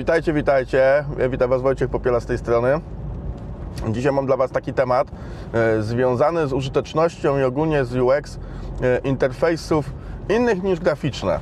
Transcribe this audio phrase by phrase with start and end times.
[0.00, 1.04] Witajcie, witajcie.
[1.30, 2.80] Witam Was Wojciech Popiela z tej strony.
[3.88, 5.10] Dzisiaj mam dla Was taki temat
[5.52, 8.38] e, związany z użytecznością i ogólnie z UX
[8.82, 9.92] e, interfejsów
[10.28, 11.40] innych niż graficzne.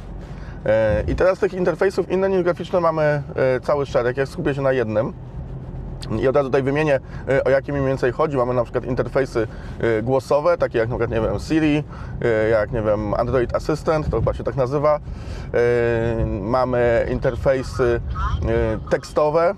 [0.66, 3.22] E, I teraz tych interfejsów innych niż graficzne mamy
[3.62, 4.16] cały szereg.
[4.16, 5.12] Ja skupię się na jednym.
[6.20, 8.36] I od razu tutaj wymienię, e, o jakie mniej więcej chodzi.
[8.36, 9.48] Mamy na przykład interfejsy
[9.80, 11.84] e, głosowe, takie jak na przykład, nie wiem, Siri,
[12.22, 15.00] e, jak, nie wiem, Android Assistant, to chyba się tak nazywa.
[16.42, 18.00] Mamy interfejsy
[18.90, 19.54] tekstowe,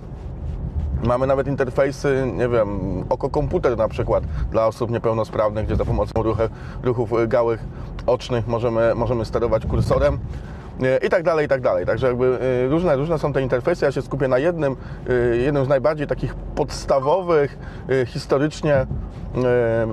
[1.05, 2.69] Mamy nawet interfejsy, nie wiem,
[3.09, 6.43] oko komputer na przykład dla osób niepełnosprawnych, gdzie za pomocą ruchu,
[6.83, 7.65] ruchów y, gałych
[8.07, 10.19] ocznych możemy, możemy sterować kursorem y,
[11.07, 11.87] i tak dalej, i tak dalej.
[11.87, 13.85] Także jakby y, różne, różne są te interfejsy.
[13.85, 14.77] Ja się skupię na jednym,
[15.11, 17.59] y, jednym z najbardziej takich podstawowych,
[17.91, 18.87] y, historycznie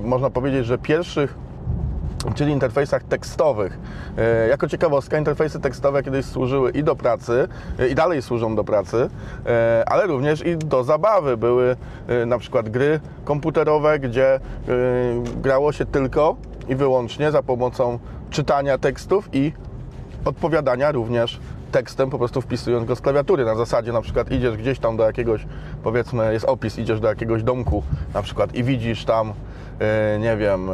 [0.04, 1.36] można powiedzieć, że pierwszych
[2.36, 3.80] czyli interfejsach tekstowych.
[4.50, 7.48] Jako ciekawostka, interfejsy tekstowe kiedyś służyły i do pracy,
[7.92, 9.09] i dalej służą do pracy,
[9.86, 11.38] ale również i do zabawy.
[11.38, 11.75] Były
[12.25, 14.40] na przykład gry komputerowe, gdzie
[15.42, 16.36] grało się tylko
[16.69, 19.52] i wyłącznie za pomocą czytania tekstów i
[20.28, 21.39] odpowiadania również
[21.72, 23.45] tekstem, po prostu wpisując go z klawiatury.
[23.45, 25.45] Na zasadzie na przykład idziesz gdzieś tam do jakiegoś,
[25.84, 29.34] powiedzmy, jest opis, idziesz do jakiegoś domku na przykład i widzisz tam,
[29.80, 30.73] e, nie wiem, e,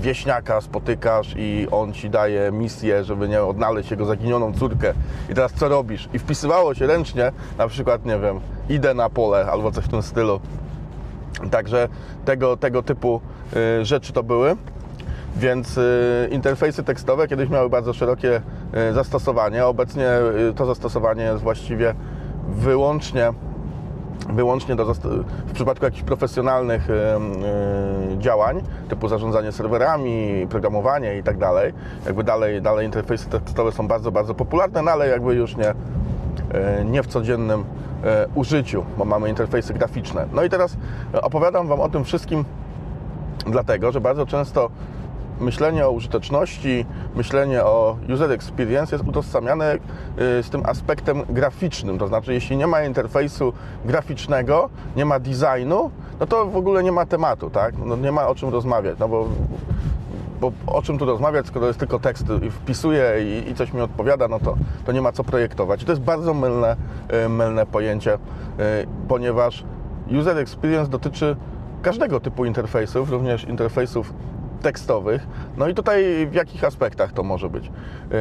[0.00, 4.94] wieśniaka spotykasz i on ci daje misję, żeby nie odnaleźć jego zaginioną córkę.
[5.30, 6.08] I teraz co robisz?
[6.14, 10.02] I wpisywało się ręcznie, na przykład, nie wiem, idę na pole albo coś w tym
[10.02, 10.40] stylu.
[11.50, 11.88] Także
[12.24, 13.20] tego, tego typu
[13.80, 14.56] y, rzeczy to były.
[15.38, 18.40] Więc y, interfejsy tekstowe kiedyś miały bardzo szerokie
[18.90, 19.66] y, zastosowanie.
[19.66, 20.06] Obecnie
[20.50, 21.94] y, to zastosowanie jest właściwie
[22.48, 23.32] wyłącznie,
[24.32, 24.94] wyłącznie do,
[25.46, 26.88] w przypadku jakichś profesjonalnych
[28.18, 31.72] działań, typu zarządzanie serwerami, programowanie i tak dalej.
[32.06, 35.74] Jakby dalej, dalej interfejsy tekstowe są bardzo, bardzo popularne, no ale jakby już nie,
[36.84, 37.64] nie w codziennym
[38.34, 40.26] użyciu, bo mamy interfejsy graficzne.
[40.32, 40.76] No i teraz
[41.12, 42.44] opowiadam Wam o tym wszystkim
[43.46, 44.70] dlatego, że bardzo często
[45.40, 49.78] myślenie o użyteczności, myślenie o user experience jest utożsamiane y,
[50.42, 51.98] z tym aspektem graficznym.
[51.98, 53.52] To znaczy, jeśli nie ma interfejsu
[53.84, 55.90] graficznego, nie ma designu,
[56.20, 57.74] no to w ogóle nie ma tematu, tak?
[57.84, 59.28] No nie ma o czym rozmawiać, no bo
[60.40, 63.80] bo o czym tu rozmawiać, skoro jest tylko tekst i wpisuję i, i coś mi
[63.80, 64.56] odpowiada, no to,
[64.86, 65.82] to nie ma co projektować.
[65.82, 66.76] I to jest bardzo mylne,
[67.24, 68.18] y, mylne pojęcie, y,
[69.08, 69.64] ponieważ
[70.20, 71.36] user experience dotyczy
[71.82, 74.12] każdego typu interfejsów, również interfejsów
[74.62, 75.26] tekstowych.
[75.56, 77.70] No i tutaj w jakich aspektach to może być?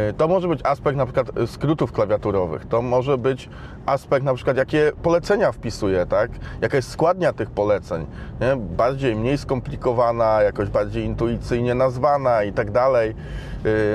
[0.10, 3.50] Y, To może być aspekt na przykład skrótów klawiaturowych, to może być
[3.86, 6.32] aspekt na przykład jakie polecenia wpisuję, tak?
[6.62, 8.06] Jaka jest składnia tych poleceń,
[8.42, 8.56] nie?
[8.78, 13.16] Bardziej, mniej skomplikowana, jakoś bardziej intuicyjnie nazwana i tak dalej.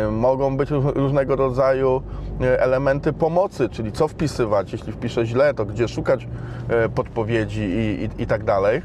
[0.07, 2.03] Y, Mogą być róż- różnego rodzaju
[2.43, 6.29] y, elementy pomocy, czyli co wpisywać, jeśli wpiszę źle, to gdzie szukać
[6.95, 8.83] podpowiedzi i, i, i tak dalej.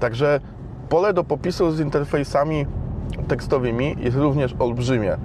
[0.00, 0.40] Także
[0.88, 2.66] pole do popisu z interfejsami
[3.28, 5.12] tekstowymi jest również olbrzymie.
[5.12, 5.18] E,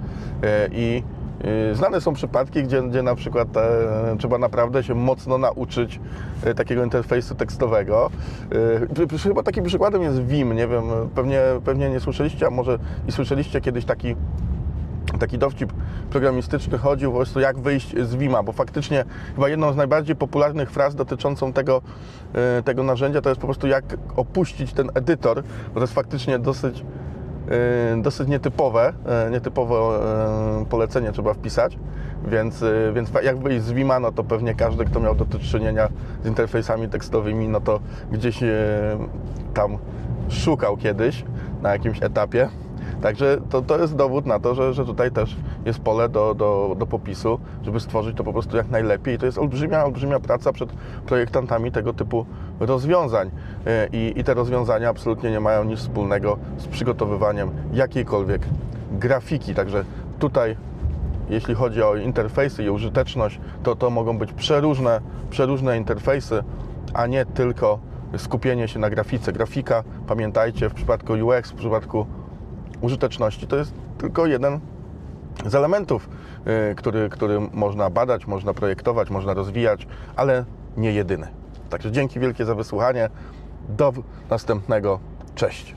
[0.72, 1.02] I
[1.70, 6.00] e, znane są przypadki, gdzie, gdzie na przykład e, trzeba naprawdę się mocno nauczyć
[6.56, 8.10] takiego interfejsu tekstowego.
[9.22, 13.60] Chyba takim przykładem jest Vim, nie wiem, pewnie, pewnie nie słyszeliście, a może i słyszeliście
[13.60, 14.16] kiedyś taki
[15.18, 15.72] taki dowcip
[16.10, 19.04] programistyczny chodził po prostu jak wyjść z Vima, bo faktycznie
[19.34, 21.82] chyba jedną z najbardziej popularnych fraz dotyczącą tego,
[22.64, 23.84] tego narzędzia to jest po prostu jak
[24.16, 26.84] opuścić ten edytor, bo to jest faktycznie dosyć,
[28.02, 31.78] dosyć nietypowe, e, nietypowe e, polecenie trzeba wpisać,
[32.26, 32.64] więc,
[32.94, 35.88] więc jak wyjść z Vima, no to pewnie każdy, kto miał do czynienia
[36.24, 37.80] z interfejsami tekstowymi, no to
[38.12, 38.40] gdzieś
[39.54, 39.78] tam
[40.28, 41.24] szukał kiedyś
[41.62, 42.48] na jakimś etapie.
[43.02, 46.76] Także to, to jest dowód na to, że, że tutaj też jest pole do, do,
[46.78, 49.14] do popisu, żeby stworzyć to po prostu jak najlepiej.
[49.14, 50.72] I to jest olbrzymia, olbrzymia praca przed
[51.06, 52.26] projektantami tego typu
[52.60, 53.30] rozwiązań.
[53.66, 58.42] E, I, I te rozwiązania absolutnie nie mają nic wspólnego z przygotowywaniem jakiejkolwiek
[58.92, 59.54] grafiki.
[59.54, 59.84] Także
[60.18, 60.56] tutaj
[61.28, 65.00] jeśli chodzi o interfejsy i użyteczność, to to mogą być przeróżne,
[65.30, 66.44] przeróżne interfejsy,
[66.94, 67.78] a nie tylko
[68.16, 69.32] skupienie się na grafice.
[69.32, 72.06] Grafika, pamiętajcie, w przypadku UX, w przypadku
[72.80, 74.60] użyteczności, to jest tylko jeden
[75.46, 76.08] z elementów,
[76.70, 79.86] y, który, który można badać, można projektować, można rozwijać,
[80.16, 80.44] ale
[80.76, 81.28] nie jedyny.
[81.70, 83.10] Także dzięki wielkie za wysłuchanie.
[83.68, 83.92] Do
[84.30, 85.00] następnego.
[85.34, 85.74] Cześć.